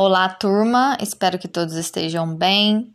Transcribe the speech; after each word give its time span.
Olá, 0.00 0.28
turma, 0.28 0.96
espero 1.00 1.40
que 1.40 1.48
todos 1.48 1.74
estejam 1.74 2.32
bem. 2.32 2.94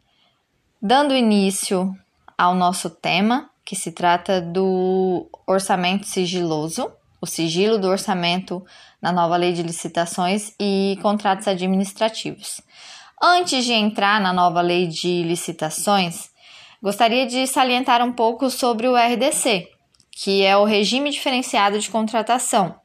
Dando 0.81 1.13
início 1.13 1.93
ao 2.37 2.55
nosso 2.55 2.89
tema, 2.89 3.49
que 3.65 3.75
se 3.75 3.91
trata 3.91 4.39
do 4.39 5.27
orçamento 5.45 6.07
sigiloso, 6.07 6.89
o 7.19 7.25
sigilo 7.25 7.77
do 7.77 7.89
orçamento 7.89 8.65
na 9.01 9.11
nova 9.11 9.35
lei 9.35 9.51
de 9.51 9.63
licitações 9.63 10.53
e 10.57 10.97
contratos 11.01 11.45
administrativos. 11.45 12.61
Antes 13.21 13.65
de 13.65 13.73
entrar 13.73 14.21
na 14.21 14.31
nova 14.31 14.61
lei 14.61 14.87
de 14.87 15.23
licitações, 15.23 16.29
gostaria 16.81 17.25
de 17.25 17.45
salientar 17.47 18.01
um 18.01 18.13
pouco 18.13 18.49
sobre 18.49 18.87
o 18.87 18.95
RDC, 18.95 19.67
que 20.09 20.41
é 20.41 20.55
o 20.55 20.63
regime 20.63 21.09
diferenciado 21.09 21.77
de 21.79 21.89
contratação 21.89 22.81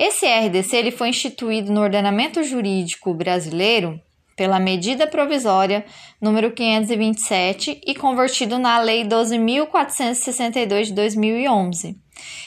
esse 0.00 0.26
RDC 0.26 0.76
ele 0.76 0.90
foi 0.92 1.08
instituído 1.08 1.72
no 1.72 1.80
ordenamento 1.80 2.44
jurídico 2.44 3.12
brasileiro 3.12 4.00
pela 4.36 4.60
medida 4.60 5.08
provisória 5.08 5.84
número 6.22 6.52
527 6.52 7.80
e 7.84 7.96
convertido 7.96 8.60
na 8.60 8.78
Lei 8.78 9.02
12.462 9.04 10.84
de 10.84 10.92
2011. 10.92 11.96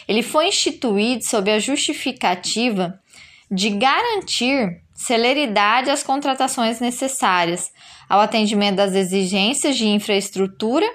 Ele 0.07 0.23
foi 0.23 0.47
instituído 0.47 1.25
sob 1.25 1.51
a 1.51 1.59
justificativa 1.59 2.97
de 3.51 3.71
garantir 3.71 4.81
celeridade 4.95 5.89
às 5.89 6.03
contratações 6.03 6.79
necessárias 6.79 7.69
ao 8.07 8.21
atendimento 8.21 8.77
das 8.77 8.95
exigências 8.95 9.75
de 9.75 9.87
infraestrutura 9.87 10.85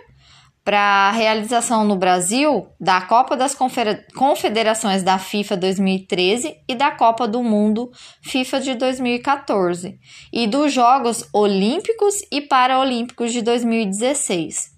para 0.67 0.81
a 0.81 1.13
realização 1.13 1.85
no 1.85 1.95
Brasil 1.95 2.67
da 2.81 3.01
Copa 3.01 3.37
das 3.37 3.55
Confederações 3.55 5.05
da 5.05 5.17
FIFA 5.17 5.57
2013 5.59 6.57
e 6.69 6.75
da 6.75 6.91
Copa 6.91 7.29
do 7.29 7.41
Mundo 7.41 7.89
FIFA 8.21 8.61
de 8.61 8.75
2014 8.75 9.97
e 10.33 10.49
dos 10.49 10.73
Jogos 10.73 11.25
Olímpicos 11.33 12.17
e 12.33 12.41
Paralímpicos 12.41 13.33
de 13.33 13.43
2016. 13.43 14.75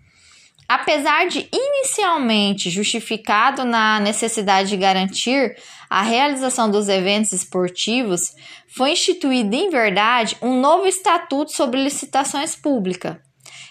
Apesar 0.69 1.27
de 1.27 1.49
inicialmente 1.51 2.69
justificado 2.69 3.65
na 3.65 3.99
necessidade 3.99 4.69
de 4.69 4.77
garantir 4.77 5.57
a 5.89 6.03
realização 6.03 6.71
dos 6.71 6.91
eventos 6.91 7.33
esportivos, 7.33 8.35
foi 8.77 8.93
instituído 8.93 9.57
em 9.57 9.71
verdade 9.71 10.37
um 10.43 10.61
novo 10.61 10.87
estatuto 10.87 11.51
sobre 11.51 11.83
licitações 11.83 12.55
públicas 12.55 13.17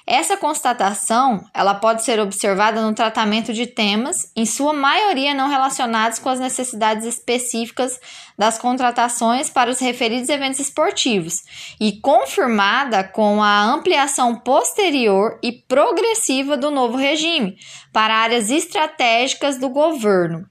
essa 0.10 0.38
constatação, 0.38 1.46
ela 1.54 1.76
pode 1.76 2.02
ser 2.02 2.18
observada 2.18 2.82
no 2.82 2.96
tratamento 2.96 3.52
de 3.52 3.68
temas, 3.68 4.32
em 4.38 4.46
sua 4.46 4.72
maioria 4.72 5.34
não 5.34 5.50
relacionados 5.50 6.18
com 6.18 6.30
as 6.30 6.40
necessidades 6.40 7.06
específicas 7.06 8.00
das 8.38 8.58
contratações 8.58 9.50
para 9.50 9.70
os 9.70 9.80
referidos 9.80 10.30
eventos 10.30 10.62
esportivos, 10.62 11.44
e 11.78 12.00
confirmada 12.00 13.04
com 13.04 13.44
a 13.44 13.62
ampliação 13.62 14.34
posterior 14.34 15.38
e 15.44 15.52
progressiva 15.52 16.56
do 16.56 16.72
novo 16.72 16.96
regime 16.96 17.58
para 17.92 18.16
áreas 18.16 18.50
estratégicas 18.50 19.60
do 19.60 19.68
governo. 19.68 20.48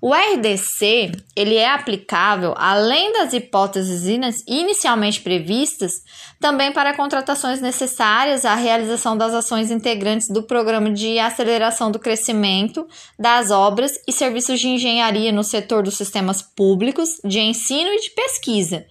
O 0.00 0.12
RDC 0.12 1.12
ele 1.34 1.56
é 1.56 1.70
aplicável, 1.70 2.54
além 2.56 3.12
das 3.12 3.32
hipóteses 3.32 4.04
inicialmente 4.46 5.20
previstas, 5.20 6.02
também 6.40 6.72
para 6.72 6.94
contratações 6.94 7.60
necessárias 7.60 8.44
à 8.44 8.54
realização 8.54 9.16
das 9.16 9.32
ações 9.32 9.70
integrantes 9.70 10.28
do 10.28 10.42
Programa 10.42 10.90
de 10.90 11.18
Aceleração 11.18 11.90
do 11.90 11.98
Crescimento 11.98 12.86
das 13.18 13.50
Obras 13.50 13.92
e 14.06 14.12
Serviços 14.12 14.60
de 14.60 14.68
Engenharia 14.68 15.32
no 15.32 15.42
setor 15.42 15.82
dos 15.82 15.96
sistemas 15.96 16.42
públicos, 16.42 17.20
de 17.24 17.40
ensino 17.40 17.90
e 17.90 18.00
de 18.00 18.10
pesquisa, 18.10 18.86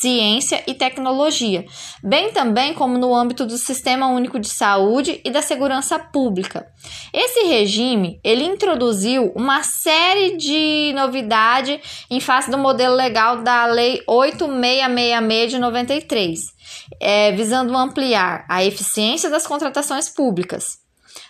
ciência 0.00 0.62
e 0.66 0.74
tecnologia, 0.74 1.64
bem 2.02 2.32
também 2.32 2.74
como 2.74 2.98
no 2.98 3.14
âmbito 3.14 3.44
do 3.44 3.56
Sistema 3.56 4.08
Único 4.08 4.38
de 4.38 4.48
Saúde 4.48 5.20
e 5.24 5.30
da 5.30 5.42
Segurança 5.42 5.98
Pública. 5.98 6.66
Esse 7.12 7.44
regime 7.46 8.20
ele 8.22 8.44
introduziu 8.44 9.32
uma 9.34 9.62
série 9.62 10.36
de 10.36 10.92
novidades 10.94 11.80
em 12.10 12.20
face 12.20 12.50
do 12.50 12.58
modelo 12.58 12.94
legal 12.94 13.42
da 13.42 13.66
Lei 13.66 14.02
8666 14.06 15.50
de 15.50 15.58
93 15.58 16.58
é, 17.00 17.32
visando 17.32 17.76
ampliar 17.76 18.44
a 18.48 18.64
eficiência 18.64 19.30
das 19.30 19.46
contratações 19.46 20.08
públicas. 20.08 20.78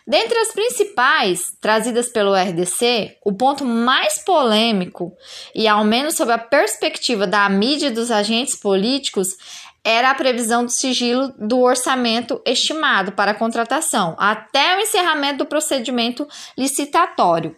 Dentre 0.08 0.38
as 0.38 0.52
principais 0.52 1.52
trazidas 1.60 2.08
pelo 2.08 2.34
RDC, 2.34 3.18
o 3.22 3.34
ponto 3.34 3.62
mais 3.62 4.16
polêmico, 4.24 5.12
e 5.54 5.68
ao 5.68 5.84
menos 5.84 6.14
sob 6.14 6.32
a 6.32 6.38
perspectiva 6.38 7.26
da 7.26 7.46
mídia 7.50 7.88
e 7.88 7.90
dos 7.90 8.10
agentes 8.10 8.56
políticos, 8.56 9.36
era 9.84 10.10
a 10.10 10.14
previsão 10.14 10.64
do 10.64 10.70
sigilo 10.70 11.34
do 11.38 11.60
orçamento 11.60 12.40
estimado 12.46 13.12
para 13.12 13.32
a 13.32 13.34
contratação, 13.34 14.16
até 14.18 14.78
o 14.78 14.80
encerramento 14.80 15.40
do 15.40 15.46
procedimento 15.46 16.26
licitatório. 16.56 17.54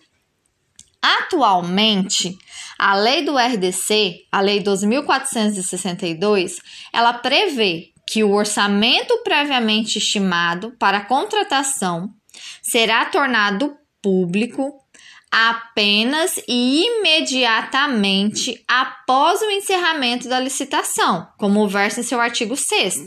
Atualmente, 1.01 2.37
a 2.77 2.97
lei 2.97 3.25
do 3.25 3.39
RDC, 3.39 4.27
a 4.33 4.41
lei 4.41 4.59
2462, 4.59 6.57
ela 6.93 7.13
prevê 7.13 7.93
que 8.05 8.25
o 8.25 8.33
orçamento 8.33 9.17
previamente 9.23 9.99
estimado 9.99 10.73
para 10.81 10.99
a 10.99 11.05
contratação 11.05 12.13
será 12.63 13.05
tornado 13.07 13.77
público 14.03 14.75
apenas 15.31 16.41
e 16.49 16.85
imediatamente 16.85 18.65
após 18.67 19.41
o 19.41 19.51
encerramento 19.51 20.29
da 20.29 20.41
licitação, 20.41 21.29
como 21.39 21.69
versa 21.69 22.01
em 22.01 22.03
seu 22.03 22.21
artigo 22.21 22.57
6 22.57 23.05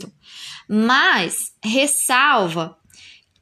mas 0.68 1.36
ressalva 1.62 2.76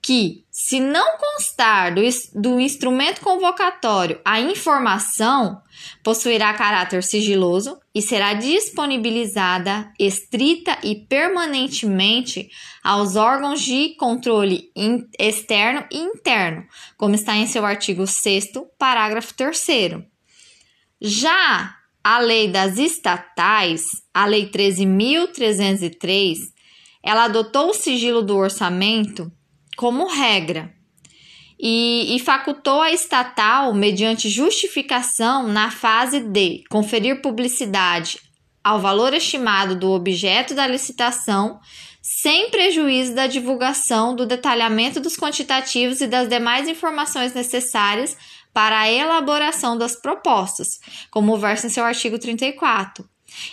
que, 0.02 0.44
se 0.50 0.80
não 0.80 1.16
constar 1.16 1.94
do, 1.94 2.02
do 2.34 2.58
instrumento 2.58 3.20
convocatório 3.20 4.20
a 4.24 4.40
informação, 4.40 5.62
possuirá 6.02 6.52
caráter 6.54 7.04
sigiloso 7.04 7.78
e 7.94 8.02
será 8.02 8.34
disponibilizada 8.34 9.92
estrita 9.98 10.76
e 10.82 10.96
permanentemente 10.96 12.50
aos 12.82 13.14
órgãos 13.14 13.62
de 13.62 13.94
controle 13.94 14.72
externo 15.16 15.86
e 15.88 15.98
interno, 15.98 16.66
como 16.96 17.14
está 17.14 17.36
em 17.36 17.46
seu 17.46 17.64
artigo 17.64 18.04
6, 18.04 18.50
parágrafo 18.76 19.32
3. 19.34 20.02
Já 21.00 21.76
a 22.02 22.18
lei 22.18 22.48
das 22.48 22.76
estatais, 22.76 23.84
a 24.12 24.26
lei 24.26 24.50
13.303, 24.50 26.38
ela 27.04 27.24
adotou 27.24 27.70
o 27.70 27.74
sigilo 27.74 28.22
do 28.22 28.36
orçamento 28.36 29.30
como 29.76 30.06
regra 30.06 30.72
e, 31.58 32.16
e, 32.16 32.18
facultou 32.18 32.80
a 32.80 32.90
estatal, 32.90 33.72
mediante 33.72 34.28
justificação, 34.28 35.46
na 35.46 35.70
fase 35.70 36.20
de 36.20 36.64
conferir 36.68 37.22
publicidade 37.22 38.18
ao 38.64 38.80
valor 38.80 39.14
estimado 39.14 39.76
do 39.76 39.90
objeto 39.90 40.54
da 40.54 40.66
licitação, 40.66 41.60
sem 42.02 42.50
prejuízo 42.50 43.14
da 43.14 43.28
divulgação 43.28 44.14
do 44.14 44.26
detalhamento 44.26 45.00
dos 45.00 45.16
quantitativos 45.16 46.00
e 46.00 46.08
das 46.08 46.28
demais 46.28 46.68
informações 46.68 47.32
necessárias 47.32 48.16
para 48.52 48.80
a 48.80 48.90
elaboração 48.90 49.78
das 49.78 49.94
propostas, 49.94 50.80
como 51.10 51.38
versa 51.38 51.68
em 51.68 51.70
seu 51.70 51.84
artigo 51.84 52.18
34. 52.18 53.08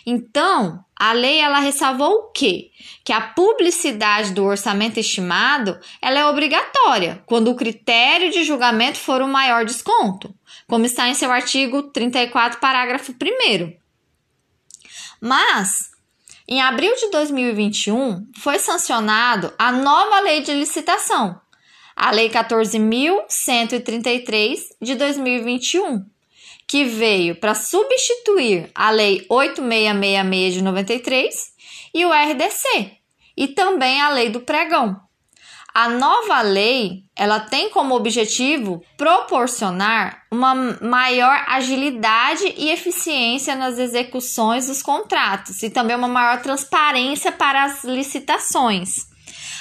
Então, 0.05 0.83
a 0.95 1.11
lei 1.13 1.39
ela 1.39 1.59
ressalvou 1.59 2.11
o 2.11 2.31
quê? 2.31 2.71
Que 3.03 3.11
a 3.13 3.21
publicidade 3.21 4.33
do 4.33 4.43
orçamento 4.43 4.99
estimado 4.99 5.79
ela 6.01 6.19
é 6.19 6.25
obrigatória 6.25 7.23
quando 7.25 7.49
o 7.49 7.55
critério 7.55 8.29
de 8.31 8.43
julgamento 8.43 8.97
for 8.97 9.21
o 9.21 9.27
maior 9.27 9.63
desconto, 9.65 10.33
como 10.67 10.85
está 10.85 11.07
em 11.07 11.13
seu 11.13 11.31
artigo 11.31 11.83
34, 11.83 12.59
parágrafo 12.59 13.13
1 13.13 13.77
Mas, 15.21 15.91
em 16.47 16.61
abril 16.61 16.95
de 16.95 17.11
2021, 17.11 18.27
foi 18.37 18.57
sancionado 18.59 19.53
a 19.57 19.71
nova 19.71 20.19
lei 20.21 20.41
de 20.41 20.53
licitação, 20.53 21.39
a 21.95 22.11
Lei 22.11 22.29
14.133 22.29 24.59
de 24.81 24.95
2021 24.95 26.05
que 26.69 26.85
veio 26.85 27.35
para 27.35 27.55
substituir 27.55 28.69
a 28.75 28.91
Lei 28.91 29.25
8666 29.27 30.53
de 30.53 30.61
93 30.61 31.35
e 31.95 32.05
o 32.05 32.11
RDC, 32.13 32.91
e 33.35 33.47
também 33.47 33.99
a 33.99 34.09
Lei 34.09 34.29
do 34.29 34.41
Pregão. 34.41 34.95
A 35.73 35.89
nova 35.89 36.41
lei, 36.41 37.03
ela 37.15 37.39
tem 37.39 37.69
como 37.69 37.95
objetivo 37.95 38.83
proporcionar 38.97 40.23
uma 40.31 40.53
maior 40.81 41.43
agilidade 41.47 42.53
e 42.57 42.69
eficiência 42.69 43.55
nas 43.55 43.77
execuções 43.77 44.67
dos 44.67 44.81
contratos 44.81 45.63
e 45.63 45.69
também 45.69 45.95
uma 45.95 46.07
maior 46.07 46.41
transparência 46.41 47.31
para 47.31 47.63
as 47.63 47.83
licitações. 47.83 49.07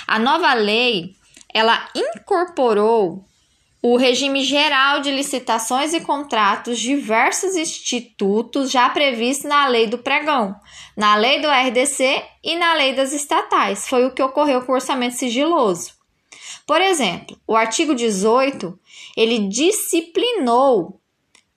A 0.07 0.19
nova 0.19 0.53
lei, 0.55 1.13
ela 1.55 1.89
incorporou 1.95 3.28
o 3.83 3.97
regime 3.97 4.43
geral 4.43 5.01
de 5.01 5.11
licitações 5.11 5.95
e 5.95 6.01
contratos 6.01 6.79
diversos 6.79 7.55
institutos 7.55 8.71
já 8.71 8.89
previstos 8.89 9.49
na 9.49 9.69
lei 9.69 9.87
do 9.87 9.99
pregão, 9.99 10.57
na 10.97 11.15
lei 11.15 11.41
do 11.41 11.49
RDC 11.49 12.25
e 12.43 12.57
na 12.57 12.75
lei 12.75 12.95
das 12.95 13.13
estatais. 13.13 13.89
Foi 13.89 14.05
o 14.05 14.13
que 14.13 14.23
ocorreu 14.23 14.63
com 14.63 14.73
o 14.73 14.75
orçamento 14.75 15.15
sigiloso. 15.15 15.93
Por 16.67 16.81
exemplo, 16.81 17.39
o 17.47 17.55
artigo 17.55 17.95
18, 17.95 18.79
ele 19.17 19.49
disciplinou 19.49 21.01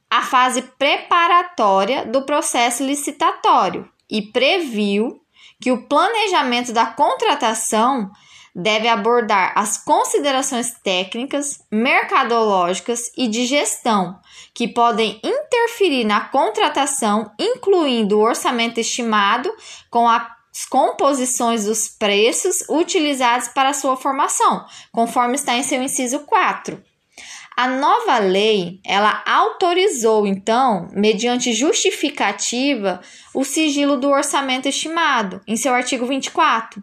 a 0.10 0.22
fase 0.22 0.62
preparatória 0.78 2.06
do 2.06 2.24
processo 2.24 2.84
licitatório 2.84 3.90
e 4.10 4.22
previu 4.22 5.22
que 5.60 5.72
o 5.72 5.88
planejamento 5.88 6.72
da 6.72 6.86
contratação 6.86 8.12
deve 8.56 8.88
abordar 8.88 9.54
as 9.56 9.78
considerações 9.78 10.74
técnicas, 10.84 11.60
mercadológicas 11.72 13.12
e 13.18 13.28
de 13.28 13.46
gestão 13.46 14.20
que 14.54 14.68
podem 14.68 15.20
interferir 15.24 16.04
na 16.04 16.22
contratação, 16.22 17.32
incluindo 17.40 18.18
o 18.18 18.22
orçamento 18.22 18.80
estimado 18.80 19.52
com 19.90 20.08
as 20.08 20.66
composições 20.70 21.66
dos 21.66 21.88
preços 21.88 22.64
utilizados 22.70 23.48
para 23.48 23.74
sua 23.74 23.96
formação, 23.96 24.66
conforme 24.92 25.36
está 25.36 25.56
em 25.56 25.64
seu 25.64 25.82
inciso 25.82 26.20
4. 26.20 26.82
A 27.56 27.68
nova 27.68 28.18
lei, 28.18 28.80
ela 28.86 29.22
autorizou 29.26 30.26
então, 30.26 30.88
mediante 30.94 31.54
justificativa, 31.54 33.02
o 33.34 33.44
sigilo 33.44 33.98
do 33.98 34.10
orçamento 34.10 34.68
estimado, 34.68 35.42
em 35.46 35.56
seu 35.56 35.74
artigo 35.74 36.06
24, 36.06 36.82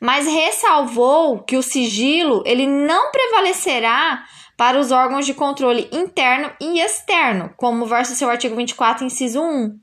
mas 0.00 0.26
ressalvou 0.26 1.42
que 1.42 1.56
o 1.56 1.62
sigilo 1.62 2.42
ele 2.46 2.66
não 2.66 3.10
prevalecerá 3.10 4.24
para 4.56 4.78
os 4.78 4.90
órgãos 4.90 5.24
de 5.24 5.34
controle 5.34 5.88
interno 5.92 6.50
e 6.60 6.80
externo, 6.80 7.52
como 7.56 7.86
versa 7.86 8.14
seu 8.14 8.28
artigo 8.28 8.56
24, 8.56 9.04
inciso 9.04 9.40
1. 9.40 9.78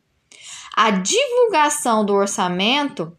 A 0.75 0.91
divulgação 0.91 2.05
do 2.05 2.13
orçamento 2.13 3.17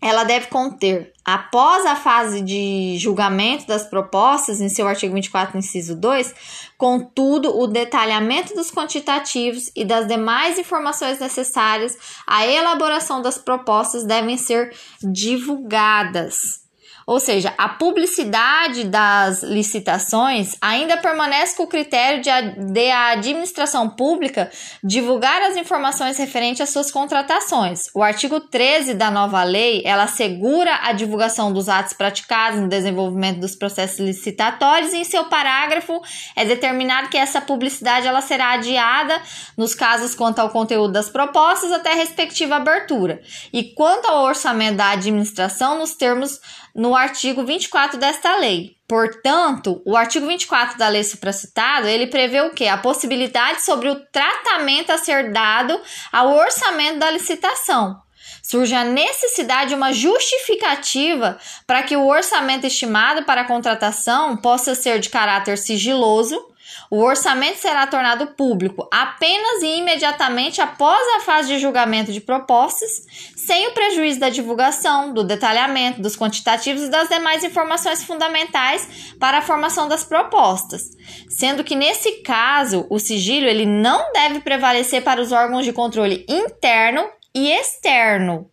ela 0.00 0.22
deve 0.22 0.46
conter, 0.46 1.12
após 1.30 1.84
a 1.84 1.94
fase 1.94 2.40
de 2.40 2.96
julgamento 2.96 3.66
das 3.66 3.84
propostas, 3.84 4.62
em 4.62 4.70
seu 4.70 4.88
artigo 4.88 5.12
24, 5.12 5.58
inciso 5.58 5.94
2, 5.94 6.34
contudo, 6.78 7.54
o 7.54 7.66
detalhamento 7.66 8.54
dos 8.54 8.70
quantitativos 8.70 9.70
e 9.76 9.84
das 9.84 10.08
demais 10.08 10.58
informações 10.58 11.18
necessárias 11.18 11.98
à 12.26 12.46
elaboração 12.46 13.20
das 13.20 13.36
propostas 13.36 14.04
devem 14.04 14.38
ser 14.38 14.74
divulgadas. 15.02 16.66
Ou 17.08 17.18
seja, 17.18 17.54
a 17.56 17.70
publicidade 17.70 18.84
das 18.84 19.42
licitações 19.42 20.54
ainda 20.60 20.98
permanece 20.98 21.56
com 21.56 21.62
o 21.62 21.66
critério 21.66 22.20
de 22.20 22.28
a, 22.28 22.42
de 22.42 22.90
a 22.90 23.12
administração 23.12 23.88
pública 23.88 24.50
divulgar 24.84 25.40
as 25.40 25.56
informações 25.56 26.18
referentes 26.18 26.60
às 26.60 26.68
suas 26.68 26.90
contratações. 26.90 27.86
O 27.94 28.02
artigo 28.02 28.40
13 28.40 28.92
da 28.92 29.10
nova 29.10 29.42
lei, 29.42 29.80
ela 29.86 30.02
assegura 30.02 30.80
a 30.82 30.92
divulgação 30.92 31.50
dos 31.50 31.66
atos 31.70 31.94
praticados 31.94 32.60
no 32.60 32.68
desenvolvimento 32.68 33.40
dos 33.40 33.56
processos 33.56 34.00
licitatórios 34.00 34.92
e 34.92 34.98
em 34.98 35.04
seu 35.04 35.24
parágrafo 35.24 36.02
é 36.36 36.44
determinado 36.44 37.08
que 37.08 37.16
essa 37.16 37.40
publicidade 37.40 38.06
ela 38.06 38.20
será 38.20 38.50
adiada 38.50 39.18
nos 39.56 39.74
casos 39.74 40.14
quanto 40.14 40.40
ao 40.40 40.50
conteúdo 40.50 40.92
das 40.92 41.08
propostas 41.08 41.72
até 41.72 41.92
a 41.92 41.96
respectiva 41.96 42.56
abertura. 42.56 43.22
E 43.50 43.72
quanto 43.72 44.04
ao 44.06 44.24
orçamento 44.24 44.76
da 44.76 44.90
administração 44.90 45.78
nos 45.78 45.94
termos 45.94 46.38
no 46.74 46.94
artigo 46.94 47.44
24 47.44 47.98
desta 47.98 48.36
lei. 48.36 48.76
Portanto, 48.88 49.82
o 49.84 49.96
artigo 49.96 50.26
24 50.26 50.78
da 50.78 50.88
lei 50.88 51.04
supracitado, 51.04 51.86
ele 51.86 52.06
prevê 52.06 52.40
o 52.40 52.50
que? 52.50 52.66
A 52.66 52.78
possibilidade 52.78 53.62
sobre 53.62 53.88
o 53.88 54.00
tratamento 54.06 54.90
a 54.90 54.98
ser 54.98 55.32
dado 55.32 55.78
ao 56.10 56.34
orçamento 56.34 56.98
da 56.98 57.10
licitação. 57.10 58.00
Surge 58.42 58.74
a 58.74 58.84
necessidade 58.84 59.70
de 59.70 59.74
uma 59.74 59.92
justificativa 59.92 61.38
para 61.66 61.82
que 61.82 61.96
o 61.96 62.06
orçamento 62.06 62.66
estimado 62.66 63.24
para 63.24 63.42
a 63.42 63.46
contratação 63.46 64.36
possa 64.36 64.74
ser 64.74 65.00
de 65.00 65.10
caráter 65.10 65.58
sigiloso, 65.58 66.42
o 66.90 67.02
orçamento 67.02 67.58
será 67.58 67.86
tornado 67.86 68.28
público 68.28 68.88
apenas 68.90 69.62
e 69.62 69.78
imediatamente 69.78 70.60
após 70.60 70.98
a 71.16 71.20
fase 71.20 71.48
de 71.48 71.58
julgamento 71.58 72.12
de 72.12 72.20
propostas, 72.20 72.90
sem 73.36 73.68
o 73.68 73.72
prejuízo 73.72 74.20
da 74.20 74.28
divulgação, 74.28 75.12
do 75.12 75.22
detalhamento, 75.22 76.00
dos 76.00 76.16
quantitativos 76.16 76.84
e 76.84 76.90
das 76.90 77.08
demais 77.08 77.44
informações 77.44 78.02
fundamentais 78.02 79.14
para 79.18 79.38
a 79.38 79.42
formação 79.42 79.88
das 79.88 80.04
propostas. 80.04 80.82
Sendo 81.28 81.62
que 81.62 81.74
nesse 81.74 82.22
caso, 82.22 82.86
o 82.88 82.98
sigilo 82.98 83.46
ele 83.46 83.66
não 83.66 84.12
deve 84.12 84.40
prevalecer 84.40 85.02
para 85.02 85.20
os 85.20 85.32
órgãos 85.32 85.64
de 85.64 85.72
controle 85.72 86.24
interno 86.28 87.06
e 87.34 87.50
externo. 87.50 88.50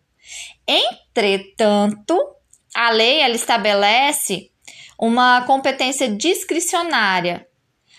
Entretanto, 0.66 2.18
a 2.74 2.90
lei 2.90 3.20
ela 3.20 3.34
estabelece 3.34 4.50
uma 4.98 5.42
competência 5.42 6.08
discricionária 6.08 7.46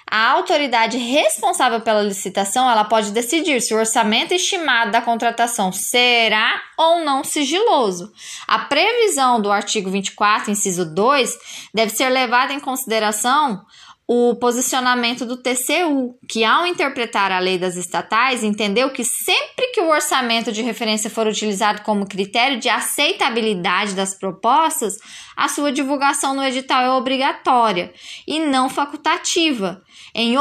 a 0.10 0.32
autoridade 0.32 0.98
responsável 0.98 1.82
pela 1.82 2.02
licitação, 2.02 2.70
ela 2.70 2.86
pode 2.86 3.12
decidir 3.12 3.62
se 3.62 3.74
o 3.74 3.78
orçamento 3.78 4.34
estimado 4.34 4.92
da 4.92 5.02
contratação 5.02 5.72
será 5.72 6.62
ou 6.78 7.04
não 7.04 7.26
sigiloso. 7.26 8.14
A 8.48 8.60
previsão 8.60 9.42
do 9.42 9.52
artigo 9.52 9.90
24, 9.90 10.50
inciso 10.50 10.86
2, 10.86 11.38
deve 11.74 11.92
ser 11.92 12.08
levada 12.08 12.54
em 12.54 12.60
consideração 12.60 13.66
o 14.08 14.36
posicionamento 14.36 15.26
do 15.26 15.36
TCU, 15.36 16.18
que 16.30 16.46
ao 16.46 16.66
interpretar 16.66 17.30
a 17.30 17.40
lei 17.40 17.58
das 17.58 17.76
estatais, 17.76 18.42
entendeu 18.42 18.90
que 18.90 19.04
sempre 19.04 19.68
que 19.74 19.82
o 19.82 19.90
orçamento 19.90 20.50
de 20.50 20.62
referência 20.62 21.10
for 21.10 21.28
utilizado 21.28 21.82
como 21.82 22.08
critério 22.08 22.58
de 22.58 22.70
aceitabilidade 22.70 23.94
das 23.94 24.14
propostas, 24.14 24.96
a 25.36 25.50
sua 25.50 25.74
divulgação 25.74 26.34
no 26.34 26.44
edital 26.44 26.84
é 26.84 26.90
obrigatória 26.92 27.94
e 28.26 28.40
não 28.40 28.70
facultativa, 28.70 29.84
em 30.16 30.38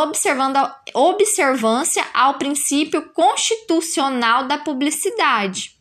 observância 0.95 2.05
ao 2.15 2.35
princípio 2.35 3.11
constitucional 3.13 4.47
da 4.47 4.59
publicidade. 4.59 5.73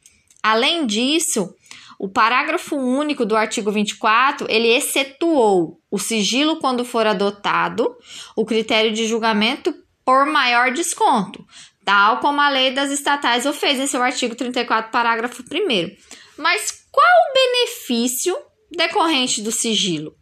Além 0.42 0.88
disso, 0.88 1.54
o 2.00 2.10
parágrafo 2.10 2.76
único 2.76 3.26
do 3.26 3.36
artigo 3.36 3.72
24, 3.72 4.48
ele 4.50 4.68
excetuou 4.68 5.80
o 5.90 5.98
sigilo 5.98 6.60
quando 6.60 6.84
for 6.84 7.08
adotado, 7.08 7.96
o 8.36 8.46
critério 8.46 8.92
de 8.92 9.08
julgamento 9.08 9.74
por 10.04 10.26
maior 10.26 10.72
desconto, 10.72 11.44
tal 11.84 12.20
como 12.20 12.42
a 12.42 12.50
lei 12.50 12.72
das 12.72 12.92
estatais 12.92 13.46
o 13.46 13.54
fez 13.54 13.80
em 13.80 13.88
seu 13.88 14.04
artigo 14.04 14.36
34, 14.36 14.92
parágrafo 14.92 15.42
1 15.44 15.96
Mas 16.38 16.86
qual 16.92 17.08
o 17.08 17.34
benefício 17.34 18.36
decorrente 18.72 19.42
do 19.42 19.52
sigilo? 19.52 20.16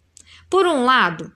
Por 0.49 0.65
um 0.65 0.85
lado, 0.85 1.31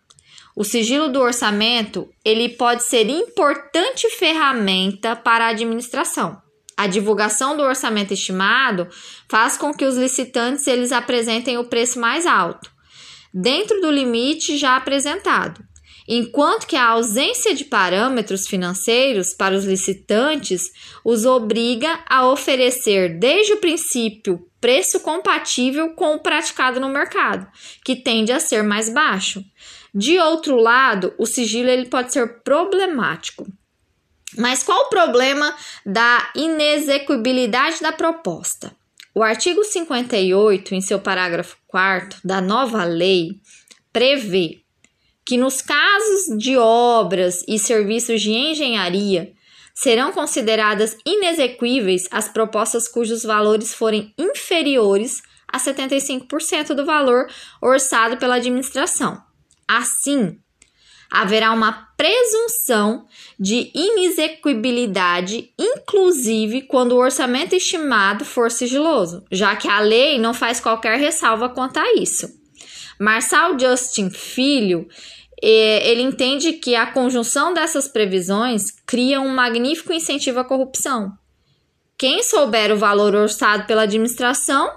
o 0.55 0.63
sigilo 0.63 1.09
do 1.09 1.19
orçamento, 1.19 2.09
ele 2.25 2.49
pode 2.49 2.83
ser 2.83 3.07
importante 3.09 4.09
ferramenta 4.09 5.15
para 5.15 5.45
a 5.45 5.49
administração. 5.49 6.41
A 6.77 6.85
divulgação 6.85 7.57
do 7.57 7.63
orçamento 7.63 8.13
estimado 8.13 8.87
faz 9.27 9.57
com 9.57 9.73
que 9.73 9.83
os 9.83 9.97
licitantes 9.97 10.67
eles 10.67 10.91
apresentem 10.91 11.57
o 11.57 11.65
preço 11.65 11.99
mais 11.99 12.27
alto, 12.27 12.71
dentro 13.33 13.81
do 13.81 13.89
limite 13.89 14.59
já 14.59 14.75
apresentado, 14.75 15.59
enquanto 16.07 16.67
que 16.67 16.75
a 16.75 16.89
ausência 16.89 17.55
de 17.55 17.65
parâmetros 17.65 18.47
financeiros 18.47 19.33
para 19.33 19.55
os 19.55 19.65
licitantes 19.65 20.71
os 21.03 21.25
obriga 21.25 21.99
a 22.07 22.27
oferecer 22.29 23.17
desde 23.17 23.53
o 23.53 23.57
princípio 23.57 24.47
preço 24.61 24.99
compatível 24.99 25.95
com 25.95 26.15
o 26.15 26.19
praticado 26.19 26.79
no 26.79 26.89
mercado, 26.89 27.47
que 27.83 27.95
tende 27.95 28.31
a 28.31 28.39
ser 28.39 28.63
mais 28.63 28.87
baixo. 28.87 29.43
De 29.93 30.19
outro 30.19 30.55
lado, 30.57 31.13
o 31.17 31.25
sigilo 31.25 31.69
ele 31.69 31.87
pode 31.87 32.13
ser 32.13 32.43
problemático 32.43 33.47
mas 34.35 34.63
qual 34.63 34.85
o 34.85 34.89
problema 34.89 35.55
da 35.85 36.31
inexecuibilidade 36.35 37.81
da 37.81 37.91
proposta? 37.91 38.75
O 39.15 39.23
artigo 39.23 39.63
58, 39.63 40.75
em 40.75 40.81
seu 40.81 40.99
parágrafo 40.99 41.57
4 41.67 42.19
da 42.23 42.41
nova 42.41 42.83
lei, 42.83 43.39
prevê 43.91 44.61
que 45.25 45.37
nos 45.37 45.61
casos 45.61 46.37
de 46.37 46.57
obras 46.57 47.43
e 47.47 47.57
serviços 47.57 48.21
de 48.21 48.31
engenharia 48.31 49.33
serão 49.73 50.11
consideradas 50.11 50.97
inexequíveis 51.05 52.07
as 52.11 52.27
propostas 52.27 52.87
cujos 52.87 53.23
valores 53.23 53.73
forem 53.73 54.13
inferiores 54.17 55.21
a 55.47 55.59
75% 55.59 56.73
do 56.73 56.85
valor 56.85 57.27
orçado 57.61 58.17
pela 58.17 58.35
administração. 58.35 59.21
Assim, 59.67 60.37
haverá 61.09 61.51
uma 61.51 61.87
presunção 61.95 63.05
de 63.39 63.71
inexequibilidade, 63.73 65.51
inclusive 65.57 66.63
quando 66.63 66.91
o 66.91 66.99
orçamento 66.99 67.55
estimado 67.55 68.23
for 68.25 68.51
sigiloso, 68.51 69.23
já 69.31 69.55
que 69.55 69.67
a 69.67 69.79
lei 69.79 70.19
não 70.19 70.33
faz 70.33 70.59
qualquer 70.59 70.99
ressalva 70.99 71.49
quanto 71.49 71.77
a 71.77 71.93
isso. 71.95 72.27
Marçal 72.99 73.57
Justin 73.59 74.09
Filho, 74.09 74.87
ele 75.41 76.01
entende 76.01 76.53
que 76.53 76.75
a 76.75 76.87
conjunção 76.87 77.53
dessas 77.53 77.87
previsões 77.87 78.71
cria 78.85 79.21
um 79.21 79.29
magnífico 79.29 79.93
incentivo 79.93 80.39
à 80.39 80.43
corrupção. 80.43 81.11
Quem 81.97 82.21
souber 82.21 82.71
o 82.71 82.77
valor 82.77 83.15
orçado 83.15 83.65
pela 83.65 83.83
administração 83.83 84.71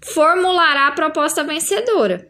formulará 0.00 0.88
a 0.88 0.92
proposta 0.92 1.42
vencedora. 1.42 2.28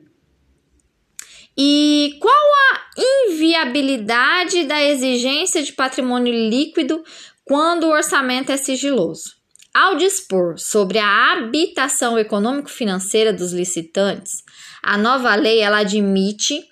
E 1.59 2.19
qual 2.21 2.35
a 2.35 2.87
inviabilidade 3.31 4.65
da 4.65 4.83
exigência 4.83 5.63
de 5.63 5.73
patrimônio 5.73 6.33
líquido 6.33 7.03
quando 7.47 7.85
o 7.85 7.93
orçamento 7.93 8.53
é 8.53 8.59
sigiloso? 8.59 9.35
Ao 9.73 9.97
dispor 9.97 10.59
sobre 10.59 10.99
a 10.99 11.33
habitação 11.33 12.19
econômico-financeira 12.19 13.33
dos 13.33 13.53
licitantes, 13.53 14.33
a 14.83 14.99
nova 14.99 15.35
lei 15.35 15.61
ela 15.61 15.79
admite 15.79 16.63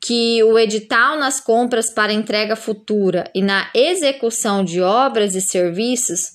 que 0.00 0.42
o 0.42 0.58
edital 0.58 1.18
nas 1.18 1.40
compras 1.40 1.90
para 1.90 2.12
entrega 2.12 2.56
futura 2.56 3.30
e 3.32 3.42
na 3.42 3.70
execução 3.74 4.64
de 4.64 4.80
obras 4.80 5.36
e 5.36 5.40
serviços 5.40 6.32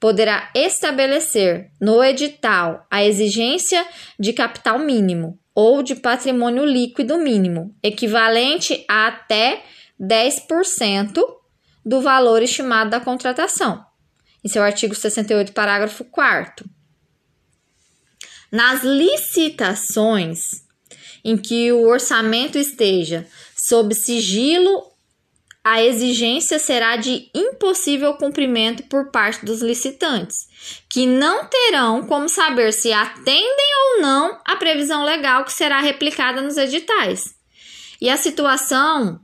poderá 0.00 0.50
estabelecer 0.54 1.70
no 1.80 2.02
edital 2.02 2.86
a 2.90 3.04
exigência 3.04 3.86
de 4.18 4.32
capital 4.32 4.78
mínimo 4.78 5.38
ou 5.54 5.82
de 5.82 5.94
patrimônio 5.94 6.64
líquido 6.64 7.18
mínimo, 7.18 7.74
equivalente 7.82 8.84
a 8.88 9.06
até 9.06 9.62
10% 10.00 11.22
do 11.84 12.00
valor 12.00 12.42
estimado 12.42 12.90
da 12.90 13.00
contratação. 13.00 13.84
Em 14.42 14.48
seu 14.48 14.62
artigo 14.62 14.94
68, 14.94 15.52
parágrafo 15.52 16.04
4. 16.04 16.68
Nas 18.50 18.82
licitações 18.82 20.64
em 21.24 21.36
que 21.36 21.72
o 21.72 21.86
orçamento 21.88 22.58
esteja 22.58 23.26
sob 23.56 23.94
sigilo, 23.94 24.92
a 25.64 25.82
exigência 25.82 26.58
será 26.58 26.96
de 26.96 27.30
impossível 27.34 28.14
cumprimento 28.14 28.82
por 28.84 29.10
parte 29.10 29.46
dos 29.46 29.62
licitantes, 29.62 30.46
que 30.94 31.06
não 31.06 31.44
terão 31.46 32.06
como 32.06 32.28
saber 32.28 32.72
se 32.72 32.92
atendem 32.92 33.72
ou 33.96 34.00
não 34.00 34.38
a 34.44 34.54
previsão 34.54 35.02
legal 35.02 35.44
que 35.44 35.52
será 35.52 35.80
replicada 35.80 36.40
nos 36.40 36.56
editais. 36.56 37.34
E 38.00 38.08
a 38.08 38.16
situação 38.16 39.18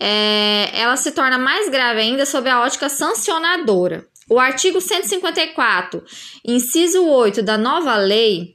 é, 0.00 0.70
ela 0.72 0.96
se 0.96 1.10
torna 1.10 1.36
mais 1.36 1.68
grave 1.68 1.98
ainda 1.98 2.24
sob 2.24 2.48
a 2.48 2.60
ótica 2.60 2.88
sancionadora. 2.88 4.06
O 4.30 4.38
artigo 4.38 4.80
154, 4.80 6.04
inciso 6.44 7.04
8 7.04 7.42
da 7.42 7.58
nova 7.58 7.96
lei, 7.96 8.54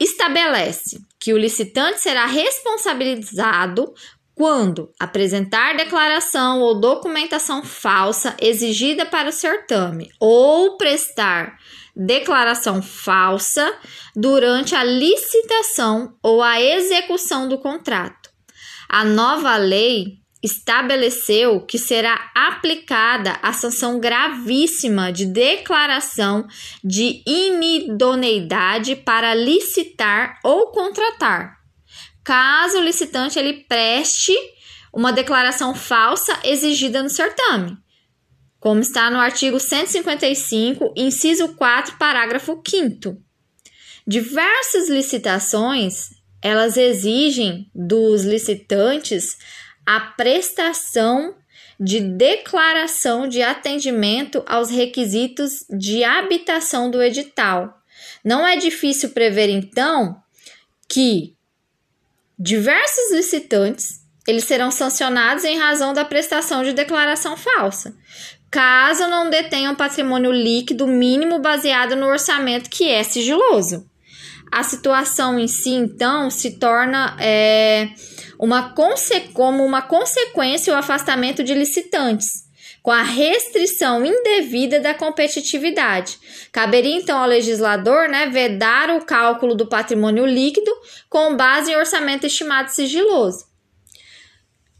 estabelece 0.00 0.98
que 1.20 1.32
o 1.32 1.38
licitante 1.38 2.00
será 2.00 2.26
responsabilizado 2.26 3.94
quando 4.34 4.90
apresentar 4.98 5.76
declaração 5.76 6.60
ou 6.60 6.80
documentação 6.80 7.62
falsa 7.62 8.36
exigida 8.40 9.04
para 9.04 9.28
o 9.28 9.32
certame 9.32 10.10
ou 10.18 10.76
prestar 10.76 11.58
declaração 11.94 12.82
falsa 12.82 13.74
durante 14.16 14.74
a 14.74 14.82
licitação 14.82 16.14
ou 16.22 16.42
a 16.42 16.60
execução 16.60 17.48
do 17.48 17.58
contrato. 17.58 18.30
A 18.88 19.04
nova 19.04 19.56
lei 19.56 20.22
estabeleceu 20.42 21.60
que 21.60 21.78
será 21.78 22.30
aplicada 22.34 23.38
a 23.42 23.52
sanção 23.52 24.00
gravíssima 24.00 25.12
de 25.12 25.24
declaração 25.24 26.46
de 26.82 27.22
inidoneidade 27.24 28.96
para 28.96 29.34
licitar 29.34 30.40
ou 30.42 30.72
contratar, 30.72 31.61
caso 32.24 32.78
o 32.78 32.82
licitante 32.82 33.38
ele 33.38 33.64
preste 33.68 34.32
uma 34.92 35.12
declaração 35.12 35.74
falsa 35.74 36.38
exigida 36.44 37.02
no 37.02 37.08
certame, 37.08 37.76
como 38.60 38.80
está 38.80 39.10
no 39.10 39.18
artigo 39.18 39.58
155, 39.58 40.92
inciso 40.96 41.54
4, 41.54 41.96
parágrafo 41.96 42.62
5 42.66 43.16
Diversas 44.06 44.88
licitações, 44.88 46.10
elas 46.42 46.76
exigem 46.76 47.70
dos 47.74 48.24
licitantes 48.24 49.38
a 49.86 50.00
prestação 50.00 51.36
de 51.78 52.00
declaração 52.00 53.28
de 53.28 53.42
atendimento 53.42 54.42
aos 54.46 54.70
requisitos 54.70 55.64
de 55.70 56.04
habitação 56.04 56.90
do 56.90 57.02
edital. 57.02 57.80
Não 58.24 58.46
é 58.46 58.56
difícil 58.56 59.10
prever 59.10 59.48
então 59.48 60.20
que 60.88 61.34
diversos 62.42 63.12
licitantes 63.12 64.02
eles 64.26 64.44
serão 64.44 64.70
sancionados 64.70 65.44
em 65.44 65.58
razão 65.58 65.92
da 65.92 66.04
prestação 66.04 66.62
de 66.62 66.72
declaração 66.72 67.36
falsa, 67.36 67.94
caso 68.50 69.06
não 69.08 69.30
detenham 69.30 69.74
patrimônio 69.74 70.32
líquido 70.32 70.86
mínimo 70.86 71.40
baseado 71.40 71.96
no 71.96 72.06
orçamento 72.06 72.68
que 72.68 72.88
é 72.88 73.02
sigiloso. 73.02 73.88
A 74.50 74.62
situação 74.62 75.38
em 75.38 75.48
si, 75.48 75.70
então, 75.70 76.30
se 76.30 76.58
torna 76.58 77.16
é, 77.18 77.88
uma 78.38 78.74
como 79.32 79.64
uma 79.64 79.82
consequência 79.82 80.72
o 80.72 80.76
afastamento 80.76 81.42
de 81.42 81.54
licitantes, 81.54 82.41
com 82.82 82.90
a 82.90 83.02
restrição 83.02 84.04
indevida 84.04 84.80
da 84.80 84.92
competitividade. 84.92 86.18
Caberia 86.50 86.96
então 86.96 87.18
ao 87.18 87.28
legislador 87.28 88.08
né, 88.08 88.26
vedar 88.26 88.90
o 88.90 89.04
cálculo 89.04 89.54
do 89.54 89.68
patrimônio 89.68 90.26
líquido 90.26 90.70
com 91.08 91.36
base 91.36 91.70
em 91.70 91.76
orçamento 91.76 92.26
estimado 92.26 92.70
sigiloso. 92.70 93.46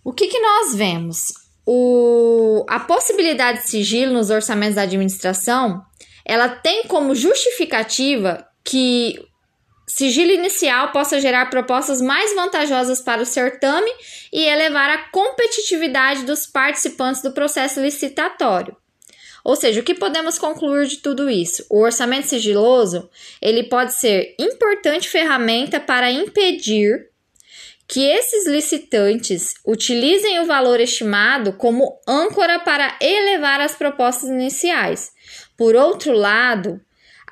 O 0.05 0.13
que, 0.13 0.27
que 0.27 0.41
nós 0.41 0.75
vemos? 0.75 1.33
O, 1.65 2.67
a 2.69 2.81
possibilidade 2.81 3.63
de 3.63 3.71
sigilo 3.71 4.13
nos 4.13 4.31
orçamentos 4.31 4.75
da 4.75 4.83
administração 4.83 5.81
ela 6.25 6.49
tem 6.49 6.85
como 6.85 7.15
justificativa 7.15 8.47
que 8.65 9.19
sigilo 9.95 10.33
inicial 10.33 10.91
possa 10.91 11.21
gerar 11.21 11.51
propostas 11.51 12.01
mais 12.01 12.35
vantajosas 12.35 13.01
para 13.01 13.23
o 13.23 13.27
certame 13.27 13.91
e 14.33 14.43
elevar 14.43 14.89
a 14.89 15.11
competitividade 15.11 16.25
dos 16.25 16.47
participantes 16.47 17.21
do 17.21 17.33
processo 17.33 17.81
licitatório. 17.81 18.75
Ou 19.45 19.55
seja, 19.55 19.81
o 19.81 19.83
que 19.83 19.95
podemos 19.95 20.39
concluir 20.39 20.87
de 20.87 20.99
tudo 20.99 21.29
isso? 21.29 21.67
O 21.69 21.81
orçamento 21.81 22.29
sigiloso, 22.29 23.11
ele 23.41 23.65
pode 23.65 23.93
ser 23.95 24.35
importante 24.39 25.09
ferramenta 25.09 25.79
para 25.79 26.11
impedir 26.11 27.11
que 27.87 28.01
esses 28.01 28.47
licitantes 28.47 29.53
utilizem 29.67 30.41
o 30.41 30.47
valor 30.47 30.81
estimado 30.81 31.53
como 31.53 32.01
âncora 32.09 32.61
para 32.61 32.97
elevar 32.99 33.61
as 33.61 33.75
propostas 33.75 34.31
iniciais. 34.31 35.11
Por 35.55 35.77
outro 35.77 36.13
lado, 36.13 36.81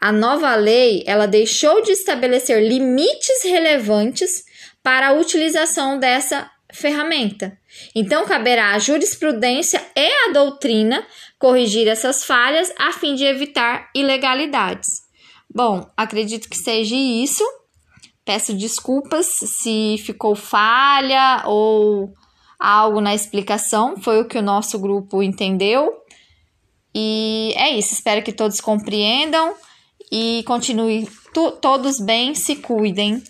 a 0.00 0.10
nova 0.10 0.54
lei, 0.54 1.04
ela 1.06 1.26
deixou 1.26 1.82
de 1.82 1.92
estabelecer 1.92 2.66
limites 2.66 3.44
relevantes 3.44 4.44
para 4.82 5.08
a 5.08 5.12
utilização 5.12 5.98
dessa 5.98 6.50
ferramenta. 6.72 7.58
Então, 7.94 8.24
caberá 8.24 8.72
à 8.72 8.78
jurisprudência 8.78 9.84
e 9.94 10.28
à 10.28 10.32
doutrina 10.32 11.06
corrigir 11.38 11.86
essas 11.86 12.24
falhas 12.24 12.72
a 12.78 12.92
fim 12.92 13.14
de 13.14 13.24
evitar 13.24 13.90
ilegalidades. 13.94 14.88
Bom, 15.52 15.86
acredito 15.94 16.48
que 16.48 16.56
seja 16.56 16.94
isso. 16.96 17.44
Peço 18.24 18.54
desculpas 18.54 19.26
se 19.26 19.96
ficou 19.98 20.34
falha 20.34 21.42
ou 21.44 22.14
algo 22.58 23.00
na 23.00 23.14
explicação, 23.14 23.96
foi 23.96 24.20
o 24.20 24.26
que 24.26 24.38
o 24.38 24.42
nosso 24.42 24.78
grupo 24.78 25.22
entendeu. 25.22 25.92
E 26.94 27.52
é 27.56 27.70
isso, 27.70 27.92
espero 27.94 28.22
que 28.22 28.32
todos 28.32 28.60
compreendam 28.60 29.54
e 30.10 30.42
continue 30.44 31.08
todos 31.60 32.00
bem, 32.00 32.34
se 32.34 32.56
cuidem. 32.56 33.22